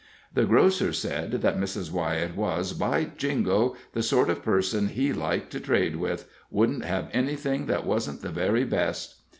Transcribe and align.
The 0.33 0.45
grocer 0.45 0.93
said 0.93 1.31
that 1.43 1.59
Mrs. 1.59 1.91
Wyett 1.91 2.33
was, 2.35 2.73
by 2.73 3.11
jingo, 3.17 3.75
the 3.93 4.01
sort 4.01 4.31
of 4.31 4.41
person 4.41 4.87
he 4.87 5.13
liked 5.13 5.51
to 5.51 5.59
trade 5.59 5.97
with 5.97 6.27
wouldn't 6.49 6.85
have 6.85 7.11
anything 7.13 7.67
that 7.67 7.85
wasn't 7.85 8.23
the 8.23 8.29
very 8.29 8.63
best. 8.63 9.17